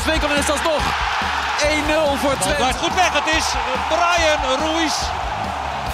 [0.00, 0.84] Wolfswinkel en is dat toch
[1.62, 2.56] 1-0 voor Twente.
[2.56, 3.12] blijft goed weg.
[3.12, 3.46] Het is
[3.88, 4.94] Brian Ruiz.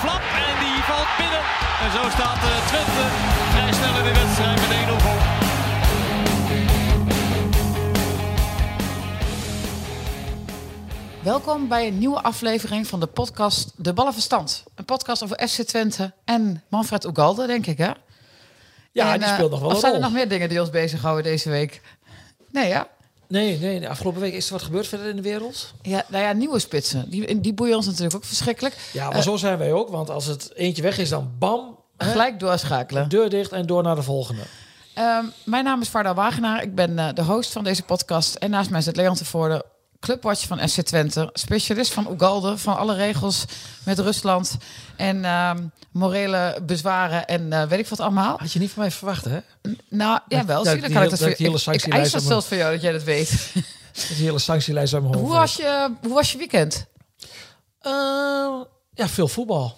[0.01, 1.41] Flap en die valt binnen.
[1.83, 3.05] En zo staat eh, Twente
[3.51, 5.36] vrij snel in de wedstrijd met 1-0 voor.
[11.27, 14.65] Welkom bij een nieuwe aflevering van de podcast De Ballenverstand.
[14.75, 17.91] Een podcast over FC Twente en Manfred Ugalde, denk ik, hè?
[18.93, 20.61] Ja, En, die eh, speelt nog wel Of een zijn er nog meer dingen die
[20.61, 21.81] ons bezighouden deze week?
[22.51, 22.89] Nee, ja?
[23.29, 25.73] Nee, nee, de afgelopen week is er wat gebeurd verder in de wereld.
[25.83, 27.11] Ja, nou ja, nieuwe spitsen.
[27.11, 28.77] Die, die boeien ons natuurlijk ook verschrikkelijk.
[28.93, 29.89] Ja, maar Eh, zo zijn wij ook.
[29.89, 33.09] Want als het eentje weg is, dan bam, hè, Gelijk doorschakelen.
[33.09, 34.43] deur dicht en door naar de volgende.
[34.95, 36.63] Ehm, mijn naam is Varda Wagenaar.
[36.63, 38.35] Ik ben eh, de host van deze podcast.
[38.35, 39.65] En naast mij zit Leon Tevoorde,
[40.07, 41.31] clubwatch van FC Twente.
[41.33, 43.45] Specialist van Ugalde, van alle regels
[43.85, 44.57] met Rusland.
[44.97, 48.39] En ehm, morele bezwaren en eh, weet ik wat allemaal.
[48.39, 49.39] Had je niet van mij verwacht, hè?
[49.89, 50.65] Nou, ja, wel.
[50.65, 51.19] dat Zie, dan ik dat
[51.63, 53.31] voor ik, eis dat zelfs van jou, dat jij dat weet.
[54.09, 55.19] Die hele sanctielijst mijn hoofd.
[55.19, 56.87] hoe, was je, hoe was je weekend?
[57.81, 57.93] Eh,
[58.95, 59.77] ja, veel voetbal.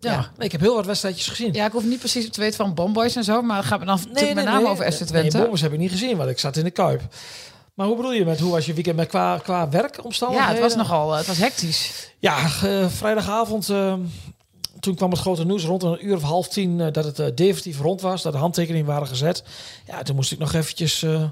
[0.00, 0.18] Ja, Ja.
[0.36, 1.52] Nee, ik heb heel wat wedstrijdjes gezien.
[1.52, 3.42] Ja, ik hoef niet precies te weten van Bomboys en zo.
[3.42, 5.36] Maar het gaat me dan natuurlijk met name over FC Twente.
[5.36, 7.02] Nee, Bommers heb ik niet gezien, want ik zat in de Kuip.
[7.74, 10.54] Maar hoe bedoel je met hoe was je weekend met qua, qua ja, werkomstandigheden?
[10.54, 12.10] het was nogal het was hectisch.
[12.18, 13.94] Ja, eh, vrijdagavond, eh,
[14.80, 17.26] toen kwam het grote nieuws rond een uur of half tien eh, dat het eh,
[17.34, 19.42] definitief rond was, dat de handtekeningen waren gezet.
[19.86, 21.24] Ja, toen moest ik nog eventjes, eh,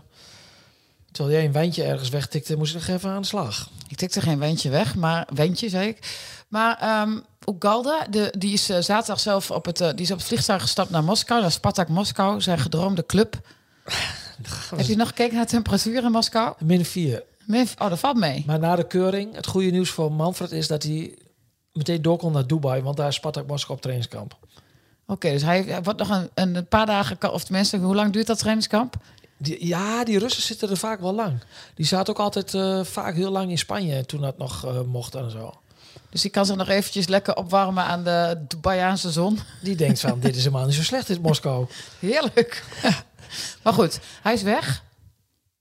[1.12, 3.68] terwijl jij een wijntje ergens wegtikte, moest ik nog even aan de slag.
[3.88, 6.18] Ik tikte geen wendje weg, maar wendje zei ik.
[6.48, 10.18] Maar ehm Ugalde, de, die is eh, zaterdag zelf op het, eh, die is op
[10.18, 13.40] het vliegtuig gestapt naar Moskou, naar Spartak Moskou, zijn gedroomde club.
[14.76, 16.54] Heb je nog gekeken naar de temperatuur in Moskou?
[16.64, 17.22] Min vier.
[17.46, 18.42] Min- Oh, dat valt mee.
[18.46, 21.18] Maar na de keuring, het goede nieuws voor Manfred is dat hij
[21.72, 24.38] meteen door kon naar Dubai, want daar is Spartak Moskou op trainingskamp.
[25.06, 28.26] Oké, dus hij, hij wordt nog een, een paar dagen, of tenminste, hoe lang duurt
[28.26, 28.94] dat trainingskamp?
[29.36, 31.40] Die, ja, die Russen zitten er vaak wel lang.
[31.74, 35.14] Die zaten ook altijd eh, vaak heel lang in Spanje toen dat nog eh, mocht
[35.14, 35.52] en zo.
[36.10, 39.38] Dus die kan zich nog eventjes lekker opwarmen aan de Dubaiaanse zon.
[39.62, 41.66] Die denkt van, dit is helemaal niet zo slecht, dit Moskou.
[41.98, 42.64] Heerlijk.
[43.62, 44.84] maar goed, hij is weg.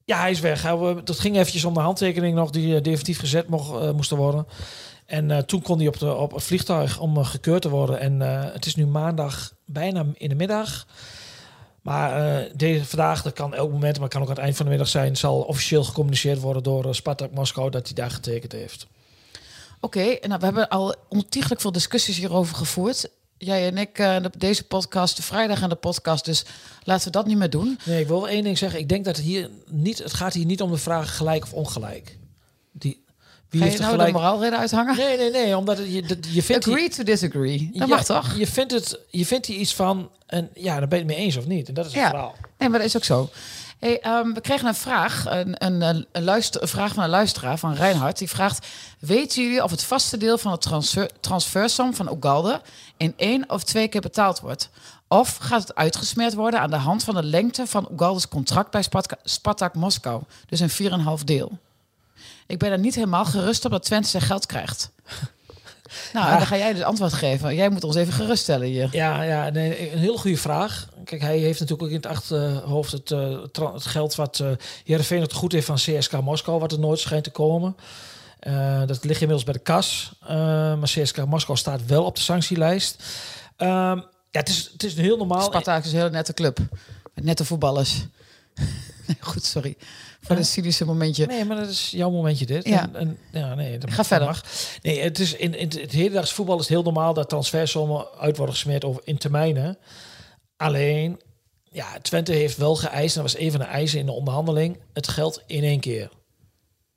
[0.06, 0.62] Ja, hij is weg.
[0.62, 4.10] We- dat ging eventjes om de handtekening nog die eh, definitief gezet mocht, eh, moest
[4.10, 4.48] worden.
[5.06, 8.00] En eh, toen kon hij op, de, op het vliegtuig om eh, gekeurd te worden.
[8.00, 10.88] En eh, het is nu maandag bijna in de middag.
[11.82, 14.66] Maar eh, deze, vandaag, dat kan elk moment, maar kan ook aan het eind van
[14.66, 18.52] de middag zijn, zal officieel gecommuniceerd worden door eh, Spartak Moskou dat hij daar getekend
[18.52, 18.88] heeft.
[19.80, 23.10] Oké, nou, we hebben al ontiegelijk veel discussies hierover gevoerd.
[23.42, 26.26] Jij en ik, eh, de- deze podcast, de vrijdag en de podcast.
[26.26, 26.44] Dus
[26.84, 27.80] laten we dat niet meer doen.
[27.86, 28.80] Nee, ik wil wel één ding zeggen.
[28.80, 31.54] Ik denk dat het hier niet, het gaat hier niet om de vraag gelijk of
[31.54, 32.18] ongelijk.
[32.72, 33.04] Die,
[33.50, 34.12] wie Ga je heeft nou gelijk?
[34.14, 34.98] de moraalreden uithangen?
[34.98, 37.70] Nee, nee, nee, omdat het, je, dat- je vindt Agree to disagree.
[37.74, 38.38] Dat Ja, mag toch?
[38.38, 41.24] Je vindt, het, je vindt hier iets van en ja, daar ben je het mee
[41.26, 41.68] eens of niet.
[41.68, 42.10] En dat is het Ja.
[42.10, 42.36] verhaal.
[42.58, 43.30] Nee, maar dat is ook zo.
[43.80, 47.58] Hey, ehm, we kregen een vraag, een, een, een, luister, een vraag van een luisteraar,
[47.58, 48.18] van Reinhard.
[48.18, 48.68] Die vraagt,
[49.00, 52.62] weten jullie of het vaste deel van het transfer, transfersom van Ugalde
[52.98, 54.70] in één of twee keer betaald wordt?
[55.08, 58.82] Of gaat het uitgesmeerd worden aan de hand van de lengte van Ugalde's contract bij
[58.82, 60.22] Spartak, Spartak Moskou?
[60.46, 61.58] Dus een 4,5 deel.
[62.48, 64.92] Ik ben er niet helemaal gerust op dat Twente zijn geld krijgt.
[66.14, 67.56] Nou, dan ga jij dus antwoord geven.
[67.56, 68.90] Jij moet ons even geruststellen hier.
[68.92, 70.88] Ja, ja nee, een hele goede vraag.
[71.10, 73.42] Kijk, hij heeft natuurlijk ook in het achterhoofd het, eh,
[73.74, 74.52] het geld wat uh,
[74.84, 77.76] Heerenveen het goed heeft van CSK Moskou, wat er nooit schijnt te komen.
[78.40, 80.12] Eh, dat ligt inmiddels bij de kas.
[80.22, 80.30] Eh,
[80.76, 83.04] maar CSK Moskou staat wel op de sanctielijst.
[83.58, 83.98] Ehm,
[84.32, 85.42] ja, het is, het is heel normaal.
[85.42, 86.60] Spartak is een hele nette club.
[87.14, 88.06] Met nette voetballers.
[89.20, 89.78] Goed, sorry.
[90.22, 91.26] Voor een cynische momentje.
[91.26, 92.68] Nee, maar dat is jouw momentje dit.
[92.68, 92.82] Ja.
[92.82, 94.28] En, en, ja, nee, dat Ga verder.
[94.28, 94.44] mag.
[94.82, 98.38] Nee, het is in, in het hedendaags voetbal is het heel normaal dat transfersommen uit
[98.38, 99.78] worden gesmeerd over in termijnen.
[100.60, 101.20] Alleen,
[101.64, 104.78] ja, Twente heeft wel geëist, en dat was een van de eisen in de onderhandeling,
[104.94, 106.10] het geld in één keer.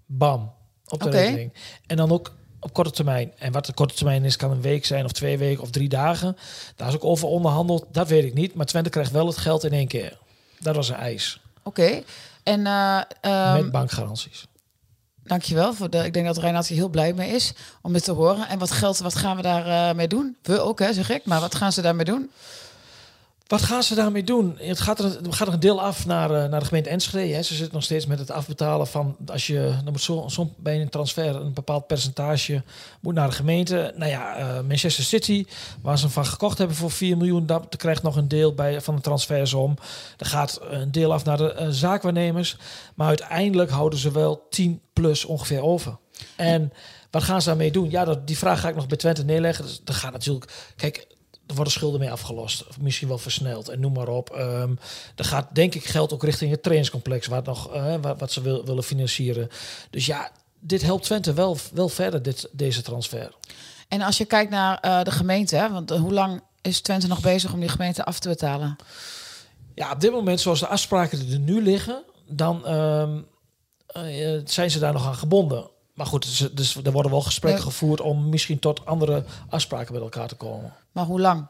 [0.06, 0.52] Bam,
[0.88, 1.52] op de rekening.
[1.86, 3.32] En dan ook op korte termijn.
[3.38, 5.88] En wat de korte termijn is, kan een week zijn of twee weken of drie
[5.88, 6.36] dagen.
[6.76, 8.54] Daar is ook over onderhandeld, dat weet ik niet.
[8.54, 10.18] Maar Twente krijgt wel het geld in één keer.
[10.58, 12.02] Dat was een eis, Oké.
[12.42, 14.46] En eh, ehm, met bankgaranties.
[15.22, 15.74] dankjewel.
[15.74, 18.48] Voor de, ik denk dat Reinhard hier heel blij mee is om dit te horen.
[18.48, 20.36] En wat geld, wat gaan we daarmee mee doen?
[20.42, 21.24] We ook, hè, zeg ik.
[21.24, 22.30] Maar wat gaan ze daarmee doen?
[23.46, 24.56] Wat gaan ze daarmee doen?
[24.58, 27.34] Het gaat er, er gaat er een deel af naar, eh, naar de gemeente Enschede.
[27.34, 27.42] Hè.
[27.42, 29.96] Ze zitten nog steeds met het afbetalen van als je dan
[30.36, 32.62] moet bij een transfer een bepaald percentage
[33.00, 33.92] moet naar de gemeente.
[33.96, 35.44] Nou ja, eh, Manchester City,
[35.82, 38.80] waar ze hem van gekocht hebben voor 4 miljoen, dat krijgt nog een deel bij
[38.80, 39.76] van de transfersom.
[40.16, 42.56] Er gaat een deel af naar de eh, zaakwaarnemers,
[42.94, 45.98] maar uiteindelijk houden ze wel 10 plus ongeveer over.
[46.36, 46.72] En
[47.12, 47.90] Wat gaan ze daarmee doen?
[47.90, 49.64] Ja, dat, die vraag ga ik nog bij Twente neerleggen.
[49.64, 50.72] Dus, er gaat natuurlijk...
[50.76, 51.06] Kijk,
[51.46, 52.66] er worden schulden mee afgelost.
[52.68, 53.68] Of misschien wel versneld.
[53.68, 54.36] En noem maar op.
[54.38, 54.78] Um,
[55.16, 57.26] er gaat denk ik geld ook richting het trainingscomplex.
[57.26, 59.48] Waar nog, uh, wat, wat, ze wil, willen financieren.
[59.90, 60.30] Dus ja,
[60.60, 63.34] dit helpt Twente wel, wel verder, dit, deze transfer.
[63.88, 67.20] En als je kijkt naar uh, de gemeente, want uh, hoe lang is Twente nog
[67.20, 68.76] bezig om die gemeente af te betalen?
[69.74, 73.26] Ja, op dit moment, zoals de afspraken er nu liggen, dan um,
[73.96, 75.70] uh, zijn ze daar nog aan gebonden.
[75.92, 77.70] Maar goed, dus er worden wel gesprekken ja.
[77.70, 80.72] gevoerd om misschien tot andere afspraken met elkaar te komen.
[80.92, 81.46] Maar hoe lang?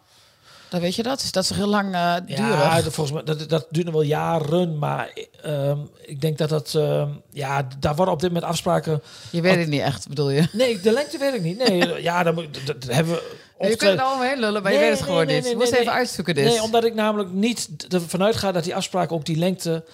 [0.72, 1.22] Dan weet je dat?
[1.22, 2.46] Is dat zo heel lang uh, duren?
[2.46, 5.12] Ja, volgens mij dat, dat duurt nog wel jaren, maar
[5.46, 9.02] um, ik denk dat dat um, ja, daar worden op dit moment afspraken.
[9.30, 10.48] Je weet het niet echt, bedoel je?
[10.52, 11.68] Nee, de lengte weet ik niet.
[11.68, 13.36] Nee, ja, dan dat, dat hebben we.
[13.68, 15.48] Je kunt er allemaal heen lullen, maar nee, je weet het gewoon nee, niet.
[15.48, 16.44] je moest even uitzoeken dus.
[16.44, 19.84] Nee, omdat ik namelijk niet ervan uitga dat die afspraken op die lengte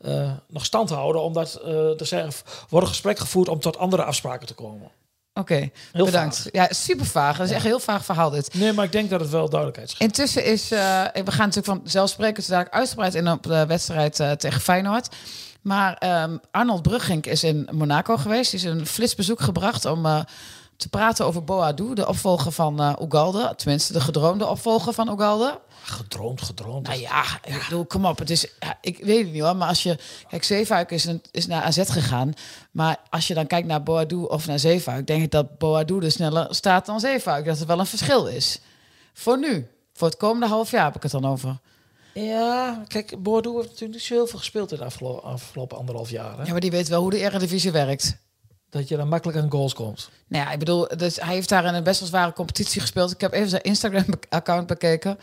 [0.00, 2.32] uh, nog stand houden, omdat uh, er zijn,
[2.68, 4.90] worden gesprekken gevoerd om tot andere afspraken te komen.
[5.34, 5.72] Oké, okay,
[6.04, 6.36] bedankt.
[6.36, 6.52] Vaag.
[6.52, 7.36] Ja, super vaag.
[7.36, 7.56] Dat is ja.
[7.56, 8.54] echt een heel vaag verhaal dit.
[8.54, 10.02] Nee, maar ik denk dat het wel duidelijkheid schept.
[10.02, 10.78] Intussen is, uh,
[11.12, 15.08] we gaan natuurlijk van zelfsprekend dadelijk uitgebreid in op de wedstrijd uh, tegen Feyenoord.
[15.60, 18.50] Maar um, Arnold Bruggink is in Monaco geweest.
[18.50, 20.24] Die is een flitsbezoek gebracht om
[20.80, 23.52] te praten over Boadu, de opvolger van uh, Ugalde.
[23.56, 25.60] Tenminste, de gedroomde opvolger van Ugalde.
[25.82, 26.86] Gedroomd, gedroomd.
[26.86, 27.54] Nou ja, ja.
[27.54, 28.18] ik bedoel, kom op.
[28.18, 28.46] Het is,
[28.80, 29.98] ik weet het niet hoor, maar als je...
[30.28, 32.32] Kijk, Zeefuik is, een, is naar AZ gegaan.
[32.70, 35.06] Maar als je dan kijkt naar Boadu of naar Zeefuik...
[35.06, 37.44] denk ik dat Boadu er sneller staat dan Zeefuik.
[37.44, 38.60] Dat er wel een verschil is.
[39.12, 39.68] Voor nu.
[39.92, 41.58] Voor het komende half jaar heb ik het dan over.
[42.14, 46.38] Ja, kijk, Boadu heeft natuurlijk niet veel gespeeld in de afgelopen, afgelopen anderhalf jaar.
[46.38, 46.44] Hè?
[46.44, 48.16] Ja, maar die weet wel hoe de Eredivisie werkt.
[48.70, 50.10] Dat je dan makkelijk aan goals komt.
[50.26, 53.10] Nou ja, ik bedoel, dus hij heeft daar in een best wel zware competitie gespeeld.
[53.10, 55.18] Ik heb even zijn Instagram-account bekeken.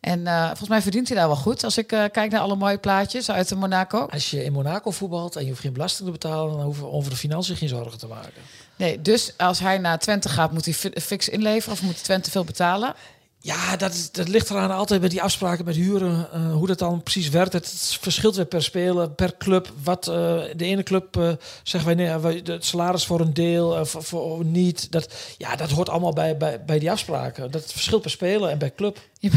[0.00, 1.64] En uh, volgens mij verdient hij daar wel goed.
[1.64, 4.06] Als ik uh, kijk naar alle mooie plaatjes uit Monaco.
[4.06, 6.90] Als je in Monaco voetbalt en je hoeft geen belasting te betalen, dan hoeven we
[6.90, 8.42] over de financiën geen zorgen te maken.
[8.76, 12.44] Nee, dus als hij naar Twente gaat, moet hij fix inleveren of moet Twente veel
[12.44, 12.94] betalen?
[13.42, 17.02] Ja, dat, dat ligt eraan altijd met die afspraken met huren, uh, hoe dat dan
[17.02, 17.52] precies werkt.
[17.52, 19.72] Het verschilt weer per speler, per club.
[19.82, 20.14] Wat uh,
[20.56, 21.32] de ene club uh,
[21.62, 24.92] zeggen wij nee, het salaris voor een deel, voor, niet.
[24.92, 27.50] Dat, ja, dat hoort allemaal bij, bij, bij die afspraken.
[27.50, 28.98] Dat verschilt per speler en per club.
[29.18, 29.30] Je,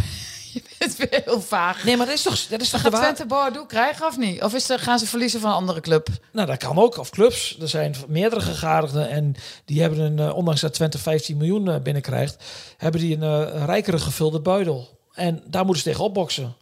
[0.69, 1.83] je bent weer heel vaag.
[1.83, 4.43] Nee, maar dat is toch, dat is toch Gaat Twente Bordeaux krijgen of niet?
[4.43, 6.07] Of is er, gaan ze verliezen van een andere club?
[6.31, 6.97] Nou, dat kan ook.
[6.97, 7.57] Of clubs.
[7.61, 9.35] Er zijn meerdere gegadigden en
[9.65, 12.43] die hebben een, uh, ondanks dat Twente 15 miljoen uh, binnenkrijgt,
[12.77, 14.99] hebben die een uh, rijkere gevulde buidel.
[15.13, 16.55] En daar moeten ze tegen opboksen.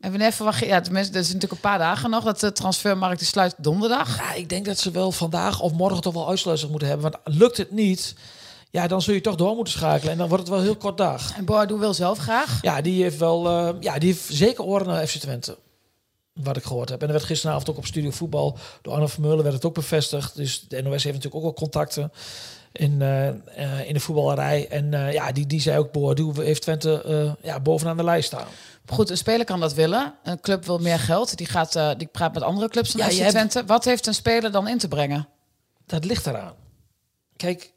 [0.00, 2.52] En wanneer verwacht je, ja, tenminste, dat is natuurlijk een paar dagen nog, dat de
[2.52, 4.16] transfermarkt die sluit donderdag.
[4.16, 7.10] Ja, ik denk dat ze wel vandaag of morgen toch wel uitsluitsel moeten hebben.
[7.10, 8.14] Want lukt het niet,
[8.74, 10.12] ja, dan zul je toch door moeten schakelen.
[10.12, 11.36] En dan wordt het wel heel kort dag.
[11.36, 12.58] En Boadu wil zelf graag?
[12.62, 15.58] Ja, die heeft wel, uh, ja, die heeft zeker oren naar FC Twente.
[16.32, 17.00] Wat ik gehoord heb.
[17.00, 20.36] En er werd gisteravond ook op Studio Voetbal door Arno Vermeulen werd het ook bevestigd.
[20.36, 22.12] Dus de NOS heeft natuurlijk ook wel contacten
[22.72, 24.68] in, uh, uh, in de voetballerij.
[24.68, 28.46] En ja, die, die zei ook, Boadu heeft Twente ja, bovenaan de lijst staan.
[28.86, 30.14] Goed, een speler kan dat willen.
[30.22, 31.36] Een club wil meer geld.
[31.36, 33.58] Die, gaat, die praat met andere clubs dan ja, FC Twente.
[33.58, 33.70] Hebt...
[33.70, 35.28] Wat heeft een speler dan in te brengen?
[35.86, 36.54] Dat ligt eraan.
[37.36, 37.73] Kijk,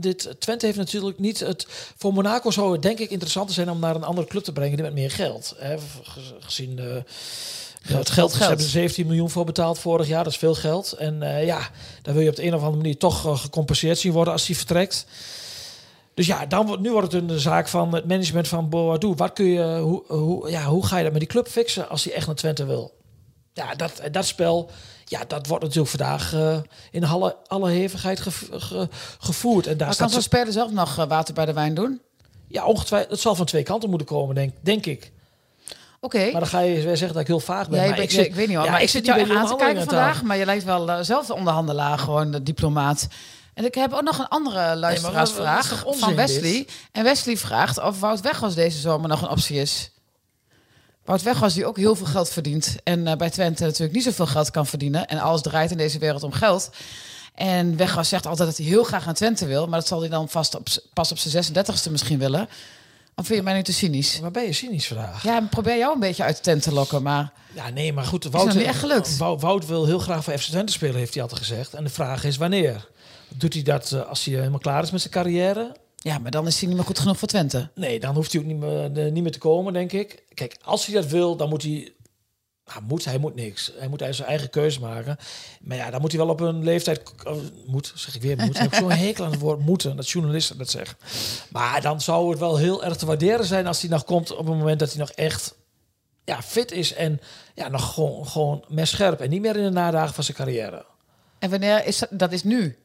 [0.00, 1.66] dit Twente heeft natuurlijk niet het.
[1.96, 4.76] Voor Monaco zou het denk ik interessanter zijn om naar een andere club te brengen
[4.76, 5.54] die met meer geld.
[5.58, 5.76] Hè,
[6.38, 7.04] gezien de.
[7.82, 10.92] Ja, het geld, ze hebben 17 miljoen voor betaald vorig jaar, dat is veel geld.
[10.92, 11.70] En uh, ja,
[12.02, 14.46] dan wil je op de een of andere manier toch uh, gecompenseerd zien worden als
[14.46, 15.06] hij vertrekt.
[16.14, 19.12] Dus ja, dan wordt, nu wordt het een zaak van het management van Boadu.
[19.16, 22.04] Wat kun je, hoe, hoe, ja, hoe ga je dat met die club fixen als
[22.04, 22.92] hij echt naar Twente wil?
[23.52, 24.70] Ja, dat, dat spel,
[25.10, 26.56] ja, dat wordt natuurlijk vandaag uh,
[26.90, 28.88] in alle, alle hevigheid ge, ge,
[29.18, 29.66] gevoerd.
[29.66, 32.00] En daar maar kan zo'n speler zelf nog uh, water bij de wijn doen?
[32.46, 33.10] Ja, ongetwijfeld.
[33.10, 35.12] Het zal van twee kanten moeten komen, denk, denk ik.
[36.00, 36.16] Oké.
[36.16, 36.30] Okay.
[36.30, 37.84] Maar dan ga je weer zeggen dat ik heel vaag ben.
[37.84, 38.64] Ja, ik, zit, ik weet niet hoor.
[38.64, 40.22] Ja, maar ik zit jou aan te kijken vandaag.
[40.22, 43.08] Maar je lijkt wel uh, zelf de onderhandelaar, gewoon de diplomaat.
[43.54, 46.52] En ik heb ook nog een andere luisteraarsvraag nee, van Wesley.
[46.52, 46.72] Dit?
[46.92, 49.90] En Wesley vraagt of Wout Weghorst deze zomer nog een optie is.
[51.10, 52.76] Wout Weghorst die ook heel veel geld verdient.
[52.84, 55.06] En uh, bij Twente natuurlijk niet zoveel geld kan verdienen.
[55.06, 56.70] En alles draait in deze wereld om geld.
[57.34, 59.66] En Weghorst zegt altijd dat hij heel graag aan Twente wil.
[59.66, 62.48] Maar dat zal hij dan vast op, pas op zijn 36e misschien willen.
[63.14, 64.20] Of vind je mij nu te cynisch?
[64.20, 65.22] Waar ben je cynisch vandaag?
[65.22, 67.32] Ja, probeer jou een beetje uit de tent te lokken, maar...
[67.52, 69.16] Ja, nee, maar goed, Wout, is niet echt gelukt.
[69.16, 71.74] Wout, Wout wil heel graag voor FC Twente spelen, heeft hij altijd gezegd.
[71.74, 72.88] En de vraag is wanneer?
[73.28, 75.76] Doet hij dat uh, als hij helemaal klaar is met zijn carrière?
[76.02, 77.70] Ja, maar dan is hij niet meer goed genoeg voor Twente.
[77.74, 80.22] Nee, dan hoeft hij ook niet meer, de, niet meer te komen, denk ik.
[80.34, 81.92] Kijk, als hij dat wil, dan moet hij...
[82.64, 83.72] Nou, moet, hij moet niks.
[83.78, 85.16] Hij moet hij zijn eigen keuze maken.
[85.60, 87.02] Maar ja, dan moet hij wel op een leeftijd...
[87.66, 88.48] Moet, zeg ik weer, moet.
[88.48, 90.96] Ik heb zo'n hekel aan het woord moeten, dat journalisten dat zeggen.
[91.48, 94.46] Maar dan zou het wel heel erg te waarderen zijn als hij nog komt op
[94.46, 95.54] het moment dat hij nog echt
[96.24, 96.92] ja, fit is.
[96.92, 97.20] En
[97.54, 99.20] ja, nog gewoon, gewoon mes scherp.
[99.20, 100.84] En niet meer in de nadagen van zijn carrière.
[101.38, 102.08] En wanneer is dat?
[102.12, 102.78] Dat is nu?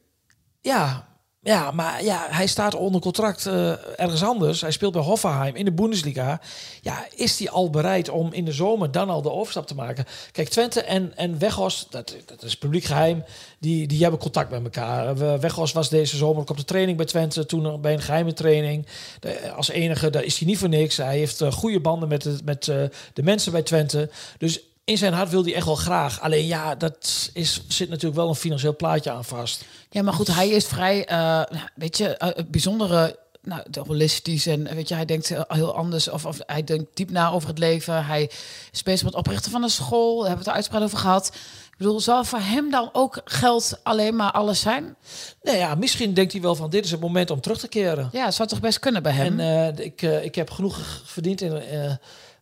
[0.60, 1.06] Ja,
[1.46, 4.60] ja, maar ja, hij staat onder contract eh, ergens anders.
[4.60, 6.40] Hij speelt bij Hoffenheim in de Bundesliga.
[6.80, 10.04] Ja, is hij al bereid om in de zomer dan al de overstap te maken?
[10.32, 13.24] Kijk, Twente en, en Weghorst, dat, dat is publiek geheim,
[13.58, 15.16] die, die hebben contact met elkaar.
[15.16, 18.86] We- Weghorst was deze zomer op de training bij Twente, toen bij een geheime training.
[19.20, 20.96] De- als enige, daar is hij niet voor niks.
[20.96, 22.76] Hij heeft eh, goede banden met, met eh,
[23.12, 24.10] de mensen bij Twente.
[24.38, 26.20] Dus in zijn hart wil hij echt wel graag.
[26.20, 29.64] Alleen ja, dat is, zit natuurlijk wel een financieel plaatje aan vast.
[29.90, 34.74] Ja, maar goed, hij is vrij, eh, nou, weet je, eh, bijzondere, nou, holistisch en
[34.74, 38.06] weet je, hij denkt heel- anders of, of hij denkt diep na over het leven.
[38.06, 38.30] Hij
[38.72, 40.98] is bezig met het oprichten van een school, daar hebben we het er uitgebreid over
[40.98, 41.30] gehad.
[41.70, 44.96] Ik bedoel, zal voor hem dan ook geld alleen maar alles zijn?
[45.42, 48.08] Nou ja, misschien denkt hij wel van dit is het moment om terug te keren.
[48.12, 49.40] Ja, zou toch best kunnen bij hem.
[49.40, 51.92] En eh, ik, eh, ik heb genoeg verdiend in, eh,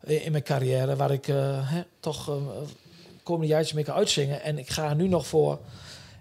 [0.07, 1.37] in mijn carrière waar ik eh,
[1.71, 2.35] hè, toch eh
[3.23, 4.43] komende jaartjes mee kan uitzingen.
[4.43, 5.59] En ik ga nu nog voor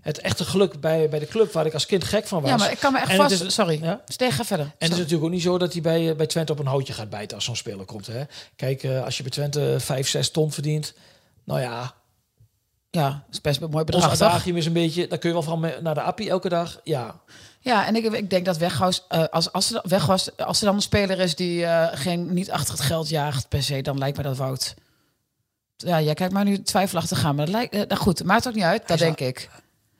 [0.01, 2.49] het echte geluk bij, bij de club waar ik als kind gek van was.
[2.49, 3.41] ja, maar ik kan me echt En vast...
[3.41, 4.01] is- sorry, Ja?
[4.07, 4.65] Steeg, ga verder.
[4.65, 6.65] En het is natuurlijk ook niet zo dat hij bij, eh, bij Twente op een
[6.65, 8.07] houtje gaat bijten als zo'n speler komt.
[8.07, 8.23] Hè?
[8.55, 10.93] Kijk, als je bij Twente 5, 6 ton verdient,
[11.43, 11.93] nou ja,
[12.95, 15.43] Ja, dat is best een mooi bedrag, adagium is een beetje, dan kun je wel
[15.43, 16.79] van naar de appie elke dag.
[16.83, 17.15] Ja,
[17.59, 20.81] Ja, en ik, ik denk dat Weghorst, eh, als, als, Weghorst, als er dan een
[20.81, 24.23] speler is die eh, geen, niet achter het geld jaagt per se, dan lijkt me
[24.23, 24.73] dat Wout.
[25.77, 28.53] Ja, jij kijkt maar nu twijfelachtig aan, maar dat lijkt, eh, nou goed, maakt ook
[28.53, 29.49] niet uit, dat denk ik.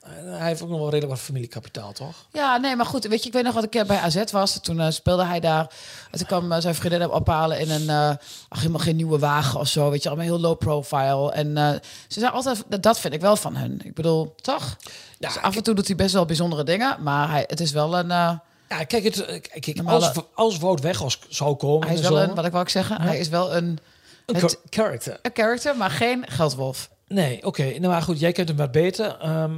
[0.03, 2.15] Eh, hij heeft ook nog wel redelijk wat familiekapitaal, toch?
[2.31, 4.59] Ja, nee, maar goed, weet je, ik weet nog wat een keer bij AZ was.
[4.61, 5.67] Toen eh, speelde hij daar.
[6.11, 8.09] En toen kwam eh, zijn vriendin hem ophalen in een, eh,
[8.49, 11.31] ach, helemaal geen nieuwe wagen of zo, weet je, allemaal heel low profile.
[11.31, 11.69] En eh,
[12.07, 13.81] ze zei altijd, dat- vind ik wel van hun.
[13.83, 14.75] Ik bedoel, toch?
[15.19, 17.71] Ja, Dus af en toe doet hij best wel bijzondere dingen, maar hij, het is
[17.71, 18.31] wel een, eh,
[18.69, 21.87] Ja, kijk, het, eh, kijk als, als Wout Weghorst zou komen...
[21.87, 23.77] hij is wel een, wat ik wou ook zeggen, hij is wel een,
[24.25, 25.19] een het- char- character.
[25.21, 26.89] een character, maar geen geldwolf.
[27.07, 27.63] Nee, oké.
[27.63, 29.17] Nou, maar goed, jij kent hem wat beter.
[29.19, 29.51] Ehm,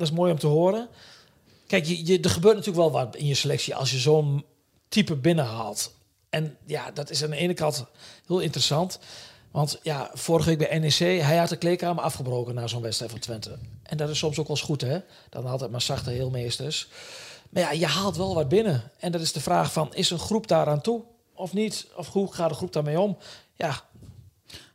[0.00, 0.88] dat is mooi om te horen.
[1.66, 4.44] Kijk, je, je, er gebeurt natuurlijk wel wat in je selectie als je zo'n
[4.88, 5.94] type binnenhaalt.
[6.28, 7.84] En ja, dat is aan de ene kant
[8.26, 8.98] heel interessant.
[9.50, 13.20] Want ja, vorige week bij NEC, hij had de kleedkamer afgebroken na zo'n wedstrijd van
[13.20, 13.58] Twente.
[13.82, 14.98] En dat is soms ook wel eens goed, hè?
[15.30, 16.88] Dan altijd maar zachte heelmeesters.
[17.50, 18.90] Maar ja, je haalt wel wat binnen.
[18.98, 21.02] En dat is de vraag van, is een groep daaraan toe
[21.34, 21.86] of niet?
[21.96, 23.16] Of hoe gaat de groep daarmee om?
[23.54, 23.84] Ja,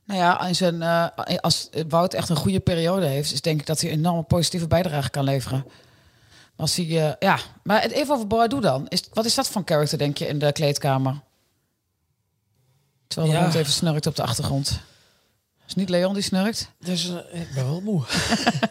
[0.05, 3.65] Nou ja, in zijn, eh, als Wout echt een goede periode heeft, is denk ik
[3.65, 5.65] dat hij een enorme positieve bijdrage kan leveren.
[6.55, 8.87] Als hij, eh, ja, maar het even over Boadu dan.
[8.87, 11.21] Is, wat is dat voor character, denk je, in de kleedkamer?
[13.07, 13.43] Terwijl de Ja.
[13.43, 14.79] hond even snurkt op de achtergrond.
[15.67, 16.69] Is niet Leon die snurkt?
[16.79, 18.03] Dus eh, ik ben wel moe.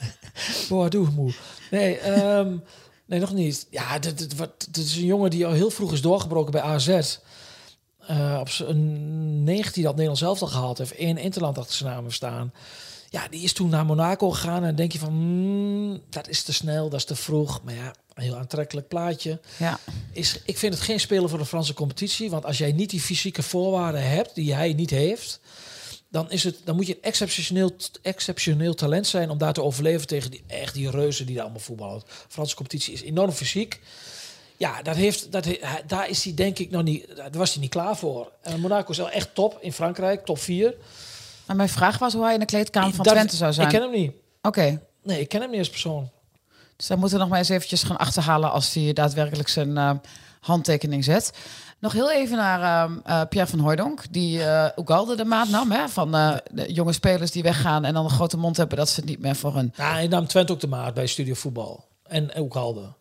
[0.68, 1.34] Boah, doe moe.
[1.70, 2.56] Nee, ehm,
[3.06, 3.66] nee, nog niet.
[3.70, 6.62] Ja, dit, dit, wat, dit is een jongen die al heel vroeg is doorgebroken bij
[6.62, 7.18] AZ.
[8.06, 10.94] Eh, op zijn 19 dat Nederland zelf al gehaald heeft.
[10.94, 12.52] één Interland achter zijn naam heeft staan.
[13.10, 14.56] Ja, die is toen naar Monaco gegaan.
[14.56, 17.62] En dan denk je van, hmm, dat is te snel, dat is te vroeg.
[17.62, 19.40] Maar ja, een heel aantrekkelijk plaatje.
[19.58, 19.78] Ja.
[20.12, 22.30] Is, ik vind het geen speler voor de Franse competitie.
[22.30, 25.40] Want als jij niet die fysieke voorwaarden hebt, die hij niet heeft...
[26.08, 30.06] Dan, is het, dan moet je een exceptioneel, exceptioneel talent zijn om daar te overleven
[30.06, 32.00] tegen die, echt die reuzen die daar allemaal voetballen.
[32.00, 33.80] De Franse competitie is enorm fysiek.
[34.56, 35.46] Ja, dat heeft, dat
[35.86, 38.32] daar is hij denk ik nog niet, daar was hij niet klaar voor.
[38.42, 40.74] En Monaco is wel echt top in Frankrijk, top 4.
[41.46, 43.66] Maar mijn vraag was hoe hij in de kleedkamer van Dat- Twente zou zijn.
[43.66, 44.12] Ik ken hem niet.
[44.42, 46.08] Oké, Nee, ik ken hem niet als persoon.
[46.76, 49.90] dus dan moeten we nog maar eens eventjes gaan achterhalen als hij daadwerkelijk zijn eh,
[50.40, 51.30] handtekening zet.
[51.78, 55.70] Nog heel even naar eh, Pierre van Hooijdonk, die eh Ugalde de maat nam.
[55.70, 58.88] Hè, van eh, de jonge spelers die weggaan en dan een grote mond hebben dat
[58.88, 59.72] ze het niet meer voor hun...
[59.76, 61.84] Nou, hij nam Twente ook de maat bij Studio Voetbal.
[62.06, 62.92] En ook Halde.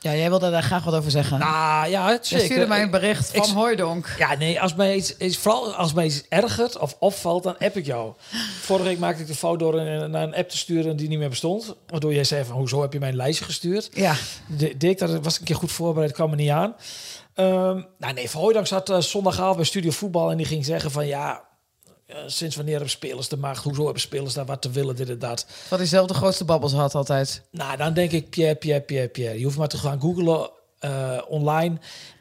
[0.00, 1.38] Ja, jij wilde daar graag wat over zeggen.
[1.38, 2.44] Nou ja, zeker.
[2.44, 4.14] stuurde mij een bericht Ik- van Hooijdonk.
[4.18, 7.76] Ja, nee, als mij iets, iets, vooral als mij iets ergert of opvalt, dan app
[7.76, 8.12] ik jou.
[8.60, 11.18] Vorige week maakte ik de fout door een, naar een app te sturen die niet
[11.18, 11.74] meer bestond.
[11.86, 13.88] Waardoor jij zei van, hoezo heb je mijn lijstje gestuurd?
[13.92, 14.14] Ja,
[14.76, 16.74] De, dat was een keer goed voorbereid, kwam er niet aan.
[17.34, 20.90] Ehm, nou nee, Van Hooijdonk zat uh, zondagavond bij Studio Voetbal en die ging zeggen
[20.90, 21.38] van, ja, eh,
[22.26, 23.64] sinds wanneer hebben spelers de macht?
[23.64, 25.46] Hoezo hebben spelers daar wat te willen, dit en dat?
[25.68, 27.42] wat hij zelf de grootste babbels had altijd.
[27.50, 29.38] Nou, dan denk ik, Pierre, Pierre, Pierre, Pierre.
[29.38, 31.78] Je hoeft maar te gaan googlen eh, online.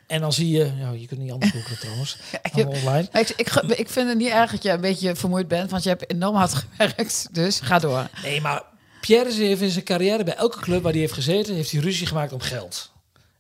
[0.08, 2.18] En dan zie je, ja, je kunt niet anders googlen trouwens,
[2.86, 3.08] online.
[3.14, 5.90] Ik, ik, ik vind het niet erg dat je een beetje vermoeid bent, want je
[5.90, 7.28] hebt enorm hard gewerkt.
[7.32, 8.08] Dus ga door.
[8.24, 8.64] Nee, maar
[9.02, 11.82] Pierre is- heeft in zijn carrière bij elke club waar hij heeft gezeten, heeft hij
[11.82, 12.92] ruzie gemaakt om geld.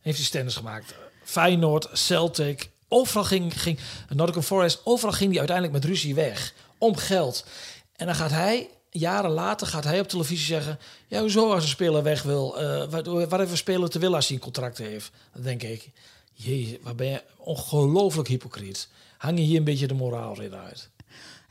[0.01, 0.94] Heeft hij stennis gemaakt.
[1.24, 3.79] Feyenoord, Celtic, overal ging, ging
[4.41, 6.53] Forest, overal ging hij uiteindelijk met ruzie weg.
[6.77, 7.46] Om geld.
[7.96, 11.70] En dan gaat hij, jaren later, gaat hij op televisie zeggen, ja, hoezo als een
[11.70, 12.60] speler weg wil?
[12.60, 15.12] eh wat, wat speler te willen als hij een contract heeft?
[15.34, 15.91] Dan denk ik,
[16.34, 18.88] jee, waar ben je ongelooflijk hypocriet.
[19.17, 20.89] Hang je hier een beetje de moraal in uit?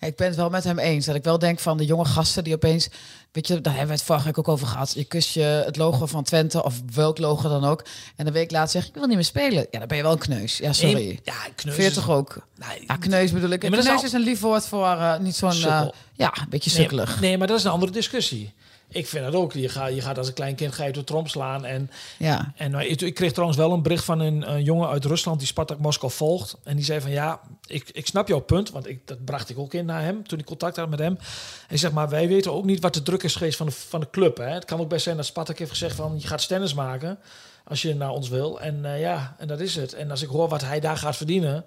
[0.00, 1.06] Ik ben het wel met hem eens.
[1.06, 2.88] Dat ik wel denk van de jonge gasten die opeens...
[3.36, 4.92] Weet je, daar hebben we het vorige week ook over gehad.
[4.94, 7.84] Je kust je het logo van Twente of welk logo dan ook.
[8.16, 9.66] En een week later zeg je, ik wil niet meer spelen.
[9.70, 10.56] Ja, dan ben je wel een kneus.
[10.58, 10.94] Ja, sorry.
[10.94, 12.46] Nee, ja, kneus is- toch ook?
[12.68, 13.62] Nee, Ja, kneus bedoel ik.
[13.62, 15.50] Ja, maar dat is kneus al- is een lief woord voor eh, niet zo'n...
[15.50, 15.82] eh,
[16.14, 17.20] ja, een beetje Nee, sukkelig.
[17.20, 18.52] Nee, maar dat is een andere discussie.
[18.88, 19.52] Ik vind dat ook.
[19.52, 21.64] Je gaat, je gaat als een klein kind ga je door trom slaan.
[21.64, 22.52] En, Ja.
[22.56, 25.38] en nou, ik, ik kreeg trouwens wel een bericht van een, een jongen uit Rusland
[25.38, 26.56] die Spartak Moskou volgt.
[26.64, 28.70] En die zei van ja, ik, ik snap jouw punt.
[28.70, 31.18] Want ik, dat bracht ik ook in naar hem toen ik contact had met hem.
[31.66, 34.00] Hij zegt maar wij weten ook niet wat de druk is geweest van de, van
[34.00, 34.36] de club.
[34.36, 34.48] Hè.
[34.50, 37.18] Het kan ook best zijn dat Spartak heeft gezegd van je gaat stennis maken
[37.64, 38.60] als je naar ons wil.
[38.60, 39.92] En eh, ja, en dat is het.
[39.92, 41.64] En als ik hoor wat hij daar gaat verdienen,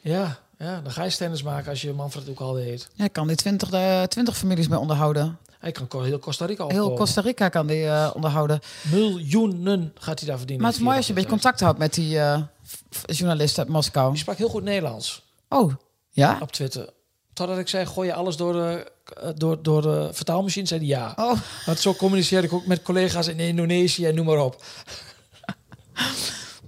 [0.00, 2.88] ja, ja dan ga je stennis maken als je Manfred ook al heet.
[2.94, 5.38] Ja, kan die 20, de 20 families mee onderhouden.
[5.62, 6.98] Hij kan heel Costa Rica Heel opkomen.
[6.98, 8.60] Costa Rica kan die eh, onderhouden.
[8.90, 10.62] Miljoenen gaat hij daar verdienen.
[10.64, 13.68] Maar het is mooi als je een beetje contact houdt met die f- journalist uit
[13.68, 14.10] Moskou.
[14.10, 15.72] Die sprak heel goed Nederlands Oh,
[16.10, 16.38] ja?
[16.40, 16.88] op Twitter.
[17.32, 18.92] Totdat ik zei, gooi je alles door de,
[19.22, 20.66] eh, door, door de vertaalmachine?
[20.66, 21.12] Zei hij ja.
[21.16, 24.62] Oh, Want zo communiceer ik ook met collega's in Indonesië en noem maar op.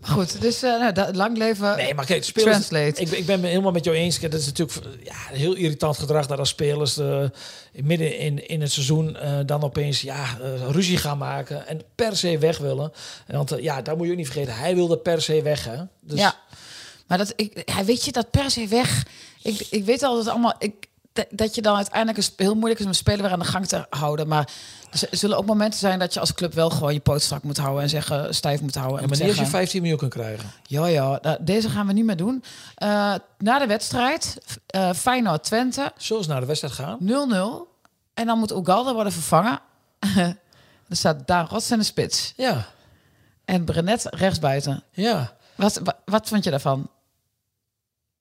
[0.04, 0.40] goed.
[0.40, 2.50] Dus eh, nou, da- lang leven Nee, maar kijk, spelers...
[2.50, 3.00] Translate.
[3.00, 4.20] Ik, ik ben het helemaal met jou eens.
[4.20, 7.24] Dat is natuurlijk ja, heel irritant gedrag dat als spelers eh,
[7.72, 10.26] midden in, in het seizoen eh, dan opeens ja,
[10.70, 12.92] ruzie gaan maken en per se weg willen.
[13.26, 14.56] En want ja, dat moet je ook niet vergeten.
[14.56, 15.76] Hij wilde per se weg, hè?
[16.00, 16.34] Dus, Ja.
[17.06, 19.06] Maar dat, ik, ja, weet je, dat per se weg.
[19.42, 20.54] Ik, ik weet al dat allemaal...
[20.58, 20.74] Ik,
[21.30, 23.86] dat- je dan uiteindelijk heel moeilijk is om een speler weer aan de gang te
[23.90, 24.28] houden.
[24.28, 24.48] Maar
[24.90, 27.56] er zullen ook momenten zijn dat je als club wel gewoon je poot strak moet
[27.56, 29.00] houden en zeggen stijf moet houden.
[29.02, 30.50] En wanneer je zeggen, 15 miljoen kunt krijgen.
[30.62, 32.44] Ja, ja, deze gaan we niet meer doen.
[32.74, 36.02] Eh, na de wedstrijd, eh Feyenoord Twente, 0-0.
[36.02, 36.96] Zullen ze naar de wedstrijd gaan?
[38.14, 39.60] En dan moet Ugalde worden vervangen.
[40.88, 42.32] er staat Daan Rots in de spits.
[42.36, 42.66] Ja,
[43.44, 44.82] En Brenet rechtsbuiten.
[44.90, 45.36] ja.
[45.54, 46.88] Wat, wat, wat vond je daarvan?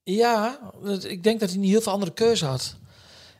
[0.04, 0.60] Ja,
[1.02, 2.76] ik denk dat hij niet heel veel andere keuze had.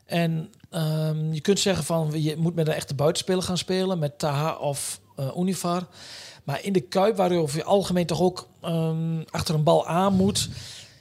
[0.04, 4.18] En ehm, je kunt zeggen van je moet met een echte buitenspeler gaan spelen, met
[4.18, 5.86] Taha of eh Univar.
[6.44, 9.86] Maar in de Kuip, waar je over het algemeen toch ook ehm, achter een bal
[9.86, 10.48] aan moet.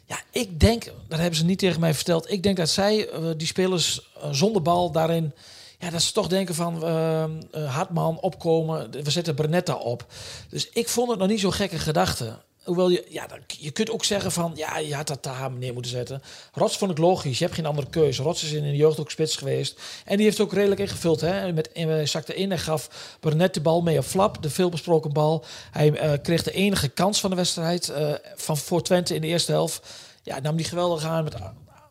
[0.05, 2.31] Ja, ik denk, dat hebben ze niet tegen mij verteld.
[2.31, 5.33] Ik denk dat zij, eh, die spelers eh, zonder bal daarin.
[5.79, 8.91] Ja, dat ze toch denken van ehm, eh, Hartman opkomen.
[8.91, 10.05] We zetten Brenetta op.
[10.49, 12.37] Dus ik vond het nog niet zo'n gekke gedachte.
[12.63, 15.91] Hoewel je, ja, je kunt ook zeggen van, ja, je had dat Taha neer moeten
[15.91, 16.21] zetten.
[16.53, 18.23] Rots vond ik logisch, je hebt geen andere keuze.
[18.23, 19.81] Rots is in de jeugd ook spits geweest.
[20.05, 21.21] En die heeft ook redelijk ingevuld.
[21.21, 21.53] Hè?
[21.53, 25.45] Met, hij zakte in en gaf Brenet de bal mee op flap, de veelbesproken bal.
[25.71, 29.27] Hij eh, kreeg de enige kans van de wedstrijd eh, van voor Twente in de
[29.27, 29.87] eerste helft.
[30.23, 31.35] Ja, nam die geweldig aan met,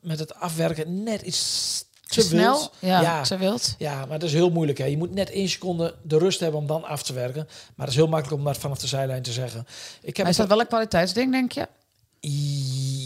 [0.01, 1.03] met het afwerken.
[1.03, 2.53] Net iets te, Te snel?
[2.59, 2.73] wild.
[2.79, 3.75] Ja, ja, te wild.
[3.79, 4.79] ja, maar dat is heel moeilijk.
[4.79, 4.85] Hè.
[4.85, 7.45] Je moet net één seconde de rust hebben om dan af te werken.
[7.47, 9.67] Maar dat is heel makkelijk om dat vanaf de zijlijn te zeggen.
[10.01, 11.69] Ik heb Maar is dat wel een kwaliteitsding, denk je?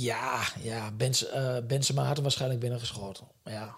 [0.00, 3.24] Ja, ja Bens, eh Benzema had hem waarschijnlijk binnengeschoten.
[3.44, 3.74] Ja,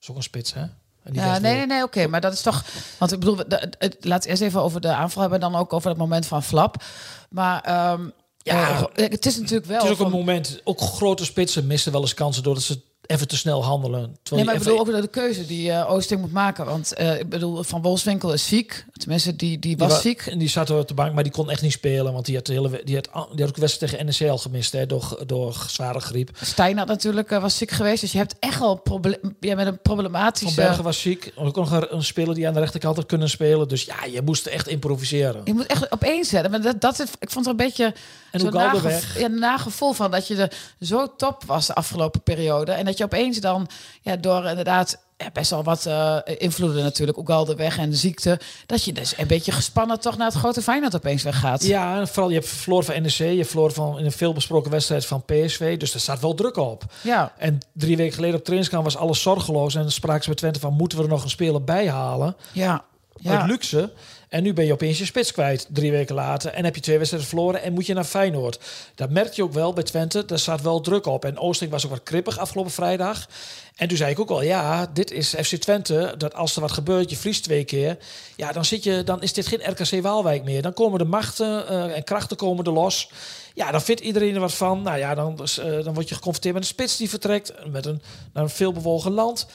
[0.00, 0.60] is ook een spits, hè?
[1.02, 2.06] En Ja, nee, nee, nee, oké.
[2.06, 2.64] Maar dat is toch...
[2.98, 5.40] Want ik bedoel, het, het- laat eerst even over de aanval hebben...
[5.40, 6.82] dan ook over het moment van Flap.
[7.30, 9.76] Maar ehm, Ja, het is natuurlijk wel...
[9.76, 12.80] Het is ook van- een moment, ook grote spitsen missen wel eens kansen doordat ze
[13.06, 14.00] even te snel handelen.
[14.00, 16.64] Nee, maar ik even- bedoel ook de keuze die eh, Oosting moet maken.
[16.64, 18.84] Want eh, ik bedoel, Van Wolfswinkel is ziek.
[18.92, 20.26] Tenminste, die, die was Die wa- ziek.
[20.26, 22.12] En die zat op de bank, maar die kon echt niet spelen.
[22.12, 24.72] Want die had, de hele, die had, die had ook wedstrijd tegen NEC al gemist
[24.72, 26.30] hè, door, door zware griep.
[26.42, 28.00] Stijn had natuurlijk eh, was ziek geweest.
[28.00, 30.54] Dus je hebt echt wel proble ja, met een Van problematische...
[30.54, 31.32] Bergen was ziek.
[31.36, 33.68] Ook nog een, een speler die aan de rechterkant had kunnen spelen.
[33.68, 35.40] Dus ja, je moest echt improviseren.
[35.44, 36.50] Je moet echt op één zetten.
[36.50, 37.94] Maar dat, dat is, ik vond er een beetje
[38.30, 42.72] En ook ja, een nagevoel van dat je er zo top was de afgelopen periode.
[42.72, 43.68] En dat je opeens dan
[44.00, 48.84] ja, door inderdaad ja, best wel wat eh, invloeden natuurlijk, Oegalde weg en ziekte, dat
[48.84, 51.64] je dus een beetje gespannen toch naar het grote Feyenoord opeens weggaat.
[51.64, 53.12] Ja, vooral je hebt verloren van NEC.
[53.36, 55.78] Je verloren van, in een veelbesproken wedstrijd van PSV.
[55.78, 56.84] Dus daar staat wel druk op.
[57.02, 57.32] Ja.
[57.38, 59.74] En drie weken geleden op trainingskamp was alles zorgeloos.
[59.74, 62.36] En spraken ze met Twente van, moeten we er nog een speler bij halen?
[62.52, 62.72] Ja.
[62.72, 63.44] Uit Ja.
[63.44, 63.92] luxe.
[64.32, 66.52] En nu ben je opeens je spits kwijt, drie weken later.
[66.52, 68.58] En heb je twee wedstrijden verloren en moet je naar Feyenoord.
[68.94, 70.24] Dat merk je ook wel bij Twente.
[70.24, 71.24] Daar staat wel druk op.
[71.24, 73.28] En Oosting was ook wat krippig afgelopen vrijdag.
[73.76, 76.14] En toen zei ik ook al, ja, dit is FC Twente.
[76.18, 77.98] Dat als er wat gebeurt, je verliest twee keer.
[78.36, 80.62] Ja, dan, zit je, dan is dit geen RKC Waalwijk meer.
[80.62, 83.10] Dan komen de machten eh, en krachten komen er los.
[83.54, 84.82] Ja, dan vindt iedereen er wat van.
[84.82, 87.52] Nou ja, dan, dus, eh, dan word je geconfronteerd met een spits die vertrekt.
[87.66, 89.46] Met een, naar een veelbewogen land.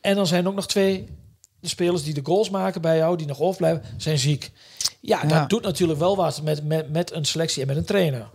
[0.00, 1.08] En dan zijn er ook nog twee
[1.60, 4.50] de spelers die de goals maken bij jou, die nog overblijven, zijn ziek.
[5.00, 5.28] Ja, Ja.
[5.40, 8.28] dat doet natuurlijk wel wat met, met, met een selectie en met een trainer.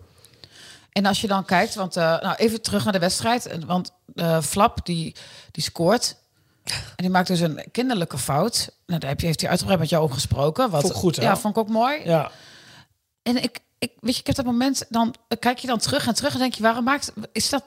[0.92, 3.92] En als je dan kijkt, want eh, nou even terug naar de wedstrijd, En- want
[4.16, 5.16] eh, Flap die,
[5.52, 6.16] die scoort.
[6.64, 8.76] En die maakt dus een kinderlijke fout.
[8.86, 10.70] Nou, daar heb je, heeft hij uitgebreid met jou over gesproken.
[10.70, 11.22] Wat, Vond ik goed, hè?
[11.24, 12.02] Ja, vond ik ook mooi.
[12.04, 12.32] Ja,
[13.24, 16.14] En ik, ik, weet je, ik heb dat moment, dan kijk je dan terug en
[16.16, 17.64] terug en denk je, waarom maakt, is dat,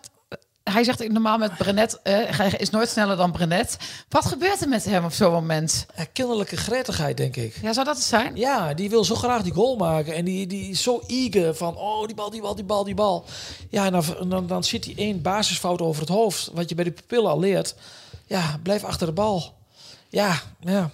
[0.71, 3.77] hij zegt normaal met Brenet, hij is nooit sneller dan Brenet.
[4.09, 5.87] Wat gebeurt er met hem op zo'n moment?
[5.97, 7.59] Ja, kinderlijke gretigheid, denk ik.
[7.63, 8.37] Ja, zou dat het zijn?
[8.37, 10.15] Ja, die wil zo graag die goal maken.
[10.15, 12.95] En die, die is zo eager van, oh, die bal, die bal, die bal, die
[12.95, 13.25] bal.
[13.71, 16.51] Ja, en dan, dan, dan zit hij één basisfout over het hoofd.
[16.53, 17.75] Wat je bij de pupillen al leert.
[18.27, 19.55] Ja, blijf achter de bal.
[20.09, 20.91] Ja, ja.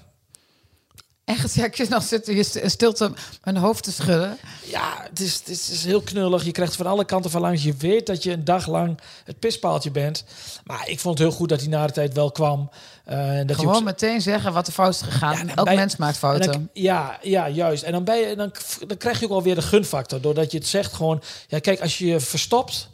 [1.31, 3.13] Echt, ja, ik nog zitten hier in stilte
[3.45, 4.39] mijn hoofd te schudden.
[4.65, 6.45] Ja, het is, het, is, heel knullig.
[6.45, 7.63] Je krijgt van alle kanten van langs.
[7.63, 10.25] Je weet dat je een dag lang het pispaaltje bent.
[10.65, 12.71] Maar ik vond het heel goed dat hij na de tijd wel kwam.
[13.05, 15.33] En dat Gewoon meteen zeggen wat er fout is gegaan.
[15.33, 16.53] Ja, dan Elk bij- mens maakt En fouten.
[16.53, 17.83] dan- ja, ja, juist.
[17.83, 18.53] En dan, ben je, dan,
[18.87, 20.21] dan krijg je ook alweer de gunfactor.
[20.21, 21.23] Doordat je het zegt gewoon...
[21.49, 22.89] Ja, kijk, als je je verstopt...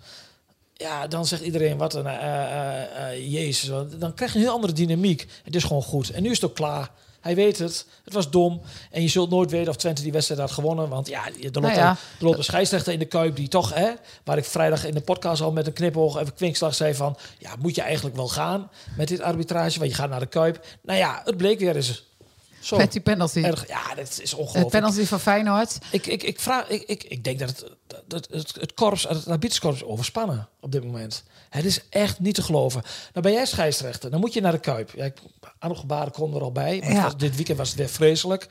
[0.79, 2.07] Ja, dan zegt iedereen wat een...
[2.07, 3.71] eh, eh, jezus.
[3.99, 5.27] Dan krijg je een heel andere dynamiek.
[5.45, 6.11] Het is gewoon goed.
[6.11, 6.91] En nu is het ook klaar.
[7.27, 7.87] Hij weet het.
[8.05, 8.61] Het was dom.
[8.91, 10.89] En je zult nooit weten of Twente die wedstrijd had gewonnen.
[10.89, 11.91] Want ja, er loopt, Nou ja.
[11.91, 13.75] Een, loopt een scheidsrechter in de Kuip die toch...
[13.75, 13.91] Hè,
[14.25, 17.17] waar ik vrijdag in de podcast al met een knipoog even kwinkslag zei van...
[17.39, 19.79] Ja, moet je eigenlijk wel gaan met dit arbitrage?
[19.79, 20.67] Want je gaat naar de Kuip.
[20.83, 22.05] Nou ja, het bleek weer eens...
[22.67, 22.77] Zo.
[22.77, 23.43] Met die penalty.
[23.43, 24.69] Erg, ja, dat is De ongelooflijk.
[24.69, 25.79] penalty van Feyenoord.
[25.91, 27.65] Ik, ik, ik, vraag, ik, ik, ik denk dat het,
[28.07, 31.25] dat het, het korps, het arbitrskorps overspannen op dit moment.
[31.51, 32.83] Het is echt niet te geloven.
[33.13, 34.91] Nou ben jij scheidsrechter, dan moet je naar de Kuip.
[34.95, 35.19] Ja, ik,
[35.61, 36.79] Gebaren er al bij.
[36.81, 37.03] Maar Ja.
[37.03, 38.47] was- dit weekend was het weer vreselijk.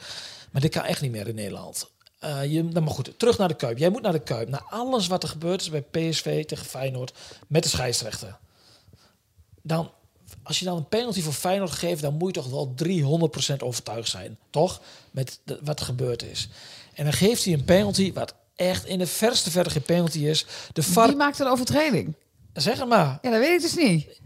[0.51, 1.89] Maar dit kan echt niet meer in Nederland.
[2.19, 3.77] Eh, je, nou maar goed, terug naar de Kuip.
[3.77, 4.49] Jij moet naar de Kuip.
[4.49, 7.13] Na alles wat er gebeurd is bij PSV tegen Feyenoord
[7.47, 8.37] met de scheidsrechter.
[9.61, 9.91] Dan,
[10.45, 14.09] als je dan een penalty voor Feyenoord geeft, dan moet je toch wel 300% overtuigd
[14.09, 14.37] zijn.
[14.49, 14.81] Toch?
[15.11, 16.49] Met de- wat er gebeurd is.
[16.93, 20.45] En dan geeft hij een penalty wat echt in de verste verte geen penalty is.
[20.73, 21.07] De VAR...
[21.07, 22.13] Wie maakt een overtreding?
[22.53, 23.19] Zeg het maar.
[23.21, 24.19] Ja, dat weet ik dus niet.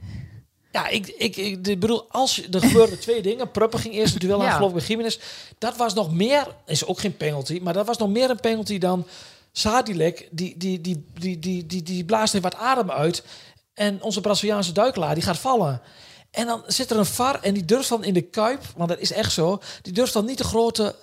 [0.71, 3.51] Ja, ik, ik, ik ik bedoel, als je- er gebeurden twee dingen.
[3.51, 4.55] Pruppen ging eerst het duel aan, Ja.
[4.55, 5.19] geloof ik, bij Jiménez.
[5.57, 8.77] Dat was nog meer, is ook geen penalty, maar dat was nog meer een penalty
[8.77, 9.07] dan
[9.51, 10.27] Sadilek.
[10.31, 13.23] Die, die, die, die, die, die, die blaast er wat adem uit.
[13.73, 15.81] En onze Braziliaanse duikelaar, die gaat vallen.
[16.31, 18.99] En dan zit er een VAR en die durft dan in de Kuip, want dat
[18.99, 20.95] is echt zo, die durft dan niet de grote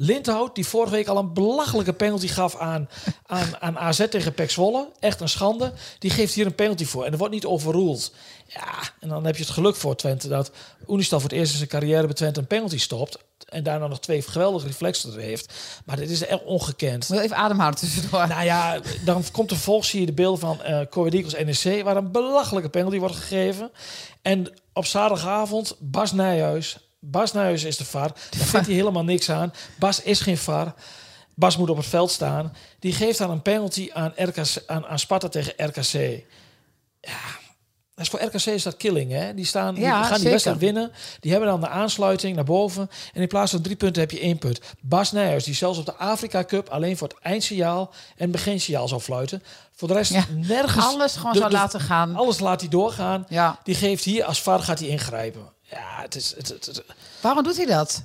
[0.00, 2.88] Lindhout, die vorige week al een belachelijke penalty gaf aan,
[3.26, 4.88] aan, aan AZ tegen Pek Zwolle.
[5.00, 5.72] Echt een schande.
[5.98, 7.04] Die geeft hier een penalty voor.
[7.04, 8.12] En er wordt niet overruled.
[8.46, 10.50] Ja, en dan heb je het geluk voor Twente dat
[10.88, 13.18] Unistal voor het eerst in zijn carrière bij Twente een penalty stopt.
[13.48, 15.52] En daarna nog twee geweldige reflexen er heeft.
[15.84, 17.10] Maar dit is echt ongekend.
[17.10, 18.28] Even ademhalen tussendoor.
[18.28, 21.84] Nou ja, dan komt er vervolgens zie je de beelden van eh Corey Eagles NEC...
[21.84, 23.70] waar een belachelijke penalty wordt gegeven.
[24.22, 26.87] En op zaterdagavond Bas Nijhuis.
[27.00, 28.08] Bas Nijhuis is de VAR.
[28.38, 29.52] Daar vindt hij helemaal niks aan.
[29.78, 30.74] Bas is geen VAR.
[31.34, 32.52] Bas moet op het veld staan.
[32.78, 36.22] Die geeft dan een penalty aan, RKC, aan, aan Sparta tegen RKC.
[37.00, 37.18] Ja,
[37.94, 39.34] dat is voor RKC is dat killing, hè?
[39.34, 40.92] Die, staan, die Ja, gaan die wedstrijd winnen.
[41.20, 42.90] Die hebben dan de aansluiting naar boven.
[43.12, 44.60] En in plaats van drie punten heb je één punt.
[44.80, 49.00] Bas Nijhuis, die zelfs op de Afrika Cup alleen voor het eindsignaal en beginsignaal zal
[49.00, 49.42] fluiten.
[49.72, 50.84] Voor de rest Ja, nergens.
[50.84, 52.16] Alles gewoon de- zou de- laten gaan.
[52.16, 53.26] Alles laat hij doorgaan.
[53.28, 53.58] Ja.
[53.64, 55.56] Die geeft hier, als VAR gaat hij ingrijpen.
[55.70, 56.34] Ja, het is...
[56.36, 56.84] Het, het, het-
[57.20, 58.02] Waarom doet hij dat?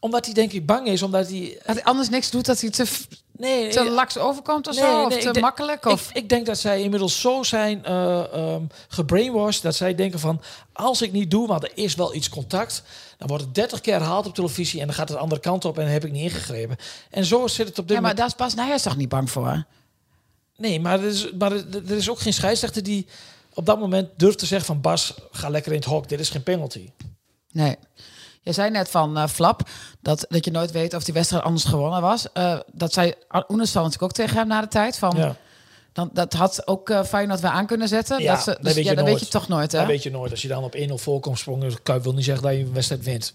[0.00, 1.60] omdat hij denk ik bang is, omdat hij...
[1.66, 2.86] Dat hij anders niks doet, dat hij te,
[3.36, 5.02] Nee, te laks overkomt of Nee, zo?
[5.02, 5.84] Of nee, te denk- makkelijk?
[5.86, 6.08] Of...
[6.10, 10.40] Ik, ik denk dat zij inmiddels zo zijn eh ehm, gebrainwashed dat zij denken van
[10.72, 12.82] als ik niet doe, want er is wel iets contact,
[13.18, 15.64] dan wordt het 30 keer herhaald op televisie en dan gaat het de andere kant
[15.64, 16.76] op en heb ik niet ingegrepen.
[17.10, 18.16] En zo zit het op dit ja, maar moment.
[18.16, 19.64] daar is Bas Nijers toch niet bang voor?
[20.56, 23.06] Nee, maar, er is, maar er, er is ook geen scheidsrechter die
[23.54, 26.30] op dat moment durft te zeggen van Bas, ga lekker in het hok, dit is
[26.30, 26.90] geen penalty.
[27.52, 27.76] Nee.
[28.40, 29.68] Je zei net van eh, Flap
[30.00, 32.32] dat, dat je nooit weet of die wedstrijd anders gewonnen was.
[32.32, 33.14] Eh, dat zei
[33.48, 34.98] Oenestal natuurlijk ook tegen hem na de tijd.
[34.98, 35.36] Van, Ja,
[35.92, 38.22] dan, dat had ook eh Feyenoord weer aan kunnen zetten.
[38.22, 39.72] Ja, dat ze, dat dus, weet ja, je dat weet je toch nooit.
[39.72, 39.78] Hè?
[39.78, 40.30] dat weet je nooit.
[40.30, 43.04] Als je dan op 1-0 voorkomt sprongen, Kuip wil niet zeggen dat je een wedstrijd
[43.04, 43.34] wint.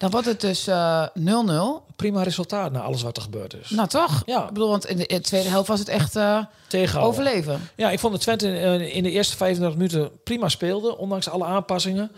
[0.00, 1.94] Dan wordt het dus eh, 0-0.
[1.96, 3.70] Prima resultaat na alles wat er gebeurd is.
[3.70, 4.22] nou toch?
[4.26, 4.42] Ja.
[4.42, 7.10] Ik bedoel, want in de, de tweede helft was het echt eh, Tegenhouden.
[7.20, 7.60] overleven.
[7.76, 11.44] Ja, ik vond dat Twente eh, in de eerste 35 minuten prima speelde, ondanks alle
[11.44, 12.10] aanpassingen.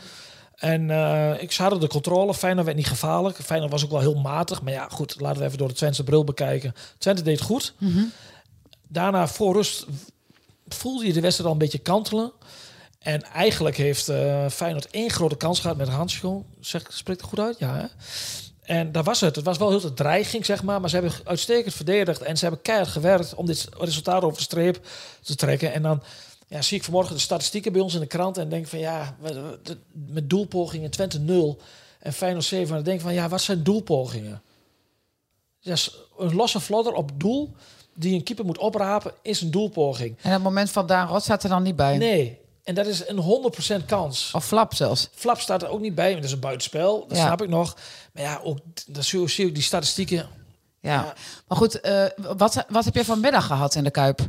[0.56, 2.34] En eh, ik hadden de controle.
[2.34, 3.36] Feyenoord werd niet gevaarlijk.
[3.36, 4.62] Feyenoord was ook wel heel matig.
[4.62, 6.74] Maar ja, goed, laten we even door de Twentse bril bekijken.
[6.98, 7.74] Twente deed goed.
[8.88, 9.86] Daarna voor rust
[10.68, 12.32] voelde je de wedstrijd al een beetje kantelen.
[13.02, 16.44] En eigenlijk heeft eh Feyenoord één grote kans gehad met Hansko.
[16.60, 17.58] Zeg, spreekt het goed uit?
[17.58, 17.84] Ja, hè?
[18.62, 19.36] En daar was het.
[19.36, 20.80] Het was wel heel de dreiging, zeg maar.
[20.80, 22.22] Maar ze hebben uitstekend verdedigd.
[22.22, 24.86] En ze hebben keihard gewerkt om dit resultaat over de streep
[25.22, 25.72] te trekken.
[25.72, 26.02] En dan
[26.48, 28.38] ja, zie ik vanmorgen de statistieken bij ons in de krant.
[28.38, 29.16] En denk van ja,
[29.92, 31.60] met doelpogingen Twente 0
[32.00, 32.68] en Feyenoord 7.
[32.68, 34.42] En dan denk van ja, wat zijn doelpogingen?
[35.58, 37.52] Ja, s- een losse vlodder op doel
[37.94, 40.16] die een keeper moet oprapen is een doelpoging.
[40.22, 41.96] En het moment van Daan Rot staat er dan niet bij.
[41.98, 43.16] Nee, en dat is een
[43.82, 44.30] 100% kans.
[44.34, 45.08] Of Flap zelfs.
[45.14, 47.04] Flap staat er ook niet bij, want dat is een buitenspel.
[47.08, 47.24] Dat Ja.
[47.26, 47.76] snap ik nog.
[48.12, 50.16] Maar ja, ook dan zie ik die statistieken.
[50.80, 50.92] Ja.
[50.92, 51.14] Ja.
[51.48, 52.04] Maar goed, eh,
[52.36, 54.20] wat, wat heb je vanmiddag gehad in de Kuip?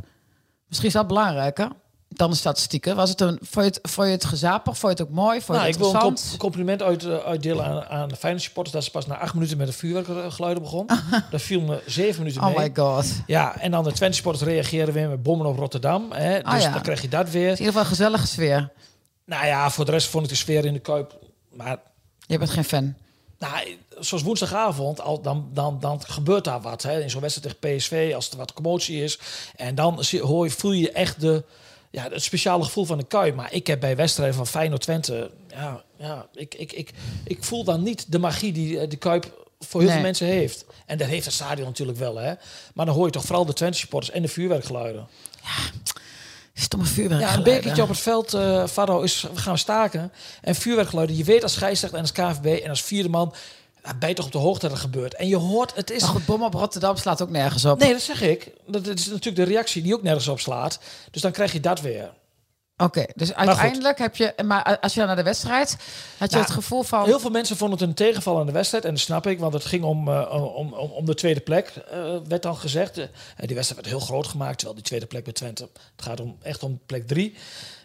[0.68, 1.68] Misschien is dat belangrijker.
[2.16, 2.96] Dan de statistieken.
[2.96, 4.78] Was het een, vond, je het, vond je het gezapig?
[4.78, 5.40] Vond je het ook mooi?
[5.40, 8.44] Vond je Nou, het ik wil een compliment uit, eh, uitdelen aan, aan de Feyenoord
[8.44, 8.74] supporters.
[8.74, 10.86] Dat ze pas na acht minuten met de vuurwerkgeluiden begon.
[11.30, 12.68] dat viel me zeven minuten Oh mee.
[12.68, 13.06] my god.
[13.26, 16.12] Ja, en dan de Twente supporters reageren weer met bommen op Rotterdam.
[16.12, 16.34] Hè?
[16.42, 16.72] Dus Ah, ja.
[16.72, 17.42] dan krijg je dat weer.
[17.44, 18.70] In ieder geval een gezellige sfeer.
[19.26, 21.18] Nou ja, voor de rest vond ik de sfeer in de Kuip...
[21.50, 21.76] Maar
[22.26, 22.94] Je bent geen fan.
[23.38, 26.82] nou, zoals woensdagavond, al, dan, dan, dan gebeurt daar wat.
[26.82, 27.00] Hè?
[27.00, 29.18] In zo'n wedstrijd tegen PSV, als er wat commotie is.
[29.56, 31.44] En dan hoor je, voel je echt de,
[31.94, 33.34] ja, het speciale gevoel van de Kuip.
[33.34, 35.30] Maar ik heb bij wedstrijden van Feyenoord-Twente...
[35.48, 36.90] Ja, ja, ik, ik, ik,
[37.24, 39.98] ik voel dan niet de magie die eh, de Kuip voor heel Nee.
[39.98, 40.64] veel mensen heeft.
[40.86, 42.32] En dat heeft het stadion natuurlijk wel, hè.
[42.74, 45.06] Maar dan hoor je toch vooral de Twente-supporters en de vuurwerkgeluiden.
[46.54, 47.20] Stomme vuurwerk.
[47.20, 50.12] Ja, een bekertje op het veld, eh Faro, is we gaan staken.
[50.40, 51.16] En vuurwerkgeluiden.
[51.16, 53.34] Je weet als scheidsrechter en als KVB en als vierde man...
[53.98, 55.14] Ben je toch op de hoogte dat er gebeurt.
[55.14, 56.00] En je hoort, het is...
[56.00, 57.78] Maar goed, bom op Rotterdam slaat ook nergens op.
[57.78, 58.52] Nee, dat zeg ik.
[58.66, 60.78] Dat is natuurlijk de reactie die ook nergens op slaat.
[61.10, 62.12] Dus dan krijg je dat weer.
[62.76, 64.34] Oké, dus uiteindelijk heb je...
[64.44, 65.76] Maar als je dan naar de wedstrijd...
[66.18, 67.04] Had je Nou, het gevoel van...
[67.04, 68.84] Heel veel mensen vonden het een tegenval aan de wedstrijd.
[68.84, 71.68] En dat snap ik, want het ging om, eh, om, om, om de tweede plek,
[71.68, 72.98] eh, werd dan gezegd.
[72.98, 75.68] Eh, die wedstrijd werd heel groot gemaakt, terwijl die tweede plek bij Twente...
[75.96, 77.34] Het gaat om, echt om plek drie,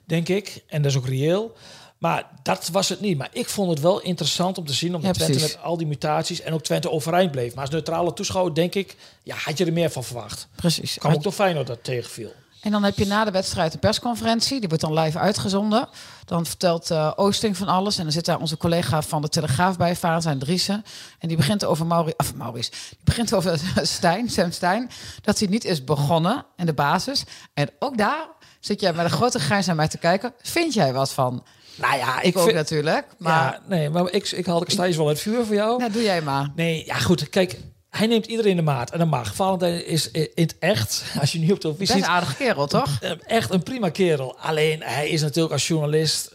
[0.06, 0.64] denk ik.
[0.68, 1.56] En dat is ook reëel.
[2.00, 3.18] Maar dat was het niet.
[3.18, 4.96] Maar ik vond het wel interessant om te zien...
[4.96, 5.56] omdat Ja, Twente precies.
[5.56, 7.54] met al die mutaties en ook Twente overeind bleef.
[7.54, 8.96] Maar als neutrale toeschouwer, denk ik...
[9.24, 10.48] Ja, had je er meer van verwacht.
[10.56, 10.98] Precies.
[10.98, 12.32] Kwam ook door Feyenoord dat tegenviel.
[12.62, 14.60] En dan heb je na de wedstrijd een persconferentie.
[14.60, 15.90] Die wordt dan live uitgezonden.
[16.26, 17.98] Dan vertelt eh, Oosting van alles.
[17.98, 20.84] En dan zit daar onze collega van de Telegraaf bij, Valentijn Driessen.
[21.20, 22.72] En die begint over Mauri, of Maurice.
[22.72, 24.90] Die begint over Stijn, Sam Stijn.
[25.22, 27.24] Dat hij niet is begonnen in de basis.
[27.54, 28.28] En ook daar
[28.60, 30.34] zit jij met een grote grijns naar mij te kijken.
[30.42, 31.44] Vind jij wat van?
[31.82, 33.06] Nou ja, Ik ook vind- natuurlijk.
[33.18, 35.80] Maar Ja, nee, maar ik, ik haal ik sta wel uit vuur voor jou.
[35.80, 36.50] nou, doe jij maar.
[36.56, 37.58] Nee, ja goed, kijk,
[37.90, 39.36] hij neemt iedereen de maat en dat mag.
[39.36, 42.68] Valentijn is in het echt, als je nu op de televisie Best een aardige kerel,
[42.68, 42.98] toch?
[43.02, 44.38] eh, echt een prima kerel.
[44.40, 46.32] Alleen, hij is natuurlijk als journalist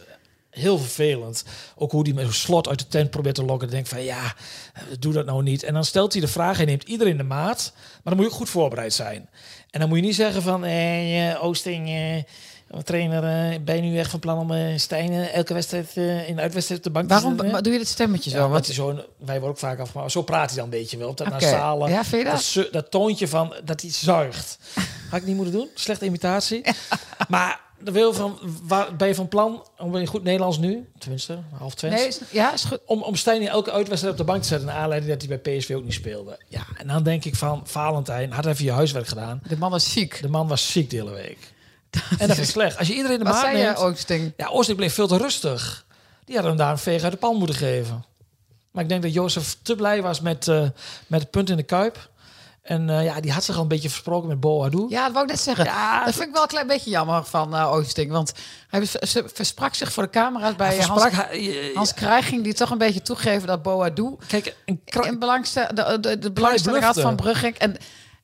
[0.49, 1.43] heel vervelend.
[1.75, 3.67] Ook hoe hij met een slot uit de tent probeert te lokken.
[3.67, 4.33] Dan denk van, ja,
[4.73, 5.63] eh, doe dat nou niet.
[5.63, 7.71] En dan stelt hij de vraag, hij neemt iedereen de maat.
[7.75, 9.29] Maar dan moet je ook goed voorbereid zijn.
[9.71, 11.87] En dan moet je niet zeggen van, eh, eh, Oosting...
[11.89, 12.23] eh,
[12.83, 16.29] Trainer, eh, ben je nu echt van plan om eh Stijn eh, elke wedstrijd eh,
[16.29, 17.63] in de uitwedstrijd op de bank Waarom te zetten?
[17.63, 18.37] doe je dit stemmetje zo?
[18.37, 18.85] Ja, Want zo,
[19.17, 20.11] wij worden ook vaak afgemaakt.
[20.11, 21.09] Zo praat hij dan een beetje wel.
[21.09, 21.89] Op dat nasale.
[21.89, 22.91] Ja, vind je dat?
[22.91, 24.57] toontje van dat hij zuigt.
[25.09, 25.69] Had ik niet moeten doen.
[25.73, 26.65] Slechte imitatie.
[27.27, 31.39] Maar de wil van, waar, ben je van plan, om in goed Nederlands nu, tenminste,
[31.57, 32.79] half twintig, nee, is, ja, is goed.
[32.85, 35.39] om, om Stijn in elke uitwedstrijd op de bank te zetten, naar aanleiding dat hij
[35.39, 36.39] bij PSV ook niet speelde.
[36.47, 39.41] Ja, en dan denk ik van, Valentijn had even je huiswerk gedaan.
[39.47, 40.21] De man is ziek.
[40.21, 41.53] De man was ziek de hele week.
[42.19, 42.77] En dat is slecht.
[42.77, 43.77] Als je iedereen de Wat maat neemt...
[43.77, 44.33] Oosting?
[44.37, 45.85] Ja, Oosting bleef veel te rustig.
[46.25, 48.05] Die hadden hem daar een veeg uit de pan moeten geven.
[48.71, 50.61] Maar ik denk dat Jozef te blij was met, eh,
[51.07, 52.09] met het punt in de Kuip.
[52.61, 54.85] En eh, ja, die had zich al een beetje versproken met Boadu.
[54.89, 55.65] Ja, dat wou ik net zeggen.
[55.65, 58.11] Ja, dat vind ik wel een klein beetje jammer van eh Oosting.
[58.11, 58.33] Want
[58.69, 58.85] hij
[59.33, 62.43] versprak zich voor de camera's bij Hans, hij- Hans Krijging...
[62.43, 64.15] die toch een beetje toegeven dat Boadu...
[64.27, 67.57] Kijk, een in belangste, de, de, de belangstelling had van Brugging.
[67.57, 67.77] En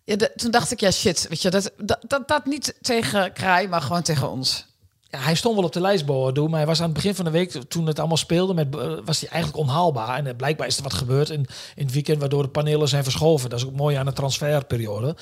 [0.03, 1.71] ja, toen dacht ik, ja shit, weet je, dat,
[2.07, 4.65] dat, dat, niet tegen Kraai, maar gewoon tegen ons.
[5.09, 7.31] ja, hij stond wel op de lijst maar hij was aan het begin van de
[7.31, 10.17] week, toen het allemaal speelde, met, eh, was hij eigenlijk onhaalbaar.
[10.17, 13.03] En eh, blijkbaar is er wat gebeurd in, in het weekend, waardoor de panelen zijn
[13.03, 13.49] verschoven.
[13.49, 15.15] Dat is ook mooi aan de transferperiode.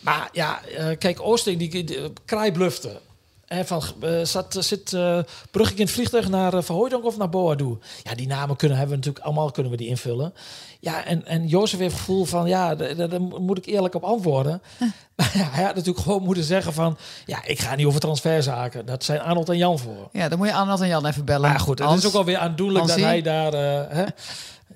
[0.00, 3.00] Maar ja, eh, kijk, Oosting, die, die, die Kraai blufte.
[3.46, 5.18] En van, eh, zat, zit eh
[5.50, 7.78] Brugging in het vliegtuig naar uh, of naar Boadu?
[8.02, 10.34] Ja, die namen kunnen hebben we natuurlijk allemaal kunnen we die invullen.
[10.80, 14.62] Ja, en, en Jozef heeft het gevoel van, ja, daar moet ik eerlijk op antwoorden.
[15.16, 18.86] Maar ja, hij had natuurlijk gewoon moeten zeggen van, ja, ik ga niet over transferzaken.
[18.86, 20.08] Dat zijn Arnold en Jan voor.
[20.12, 21.50] Ja, dan moet je Arnold en Jan even bellen.
[21.50, 23.52] Ja, goed, het is ook wel weer aandoenlijk dat hij daar...
[23.52, 24.04] eh, hè,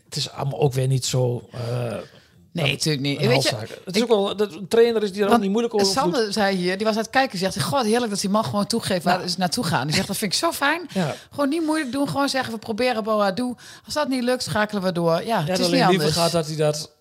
[0.04, 1.48] het is allemaal ook weer niet zo...
[2.62, 3.27] Nee, natuurlijk niet.
[3.27, 4.37] Weet je, het is ook wel...
[4.37, 5.97] Dat een trainer is die er ook niet moeilijk over doet.
[5.97, 8.66] Sander zei hier, die was aan het kijken, zegt god heerlijk dat die man gewoon
[8.66, 9.87] toegeeft waar ze naartoe gaan.
[9.87, 10.87] Die zegt, dat vind ik zo fijn.
[10.92, 11.14] Ja.
[11.31, 13.55] Gewoon niet moeilijk doen, gewoon zeggen, we proberen Boadu.
[13.85, 15.25] Als dat niet lukt, schakelen we door.
[15.25, 16.12] Ja, Ja, het is niet liever anders.
[16.16, 16.97] gaat dat hij dat...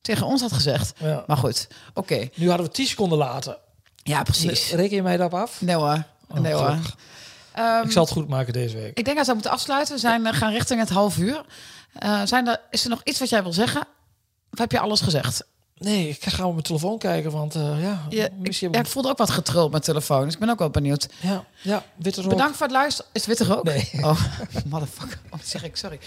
[0.00, 0.92] Tegen ons had gezegd.
[0.98, 1.24] Ja.
[1.26, 2.28] Maar goed, oké.
[2.34, 3.58] Nu hadden we 10 seconden later.
[4.02, 4.70] Ja, precies.
[4.70, 5.60] Reken je mij daarop af?
[5.60, 6.02] Nee hoor.
[6.34, 6.76] Nee hoor.
[7.84, 8.98] Ik zal het goed maken deze week.
[8.98, 9.94] Ik denk dat we moeten afsluiten.
[9.94, 11.44] We zijn, eh, gaan richting het half uur.
[11.94, 13.82] Eh, zijn er, is er nog iets wat jij wil zeggen?
[14.54, 15.44] Heb je alles gezegd?
[15.78, 19.08] Nee, ik ga op mijn telefoon kijken, want eh, ja, Je, ik, ja, ik voelde
[19.08, 20.24] ook wat getruld met telefoon.
[20.24, 21.08] Dus ik ben ook wel benieuwd.
[21.20, 22.30] ja, ja, witte rook.
[22.30, 23.10] Bedankt voor het luisteren.
[23.12, 23.64] Is het witte rook?
[23.64, 23.90] Nee.
[24.00, 24.20] Oh,
[24.70, 25.18] motherfucker.
[25.30, 25.76] Wat zeg ik?
[25.76, 25.98] Sorry.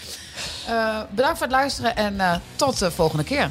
[0.66, 3.50] Eh, bedankt voor het luisteren en eh, tot de volgende keer.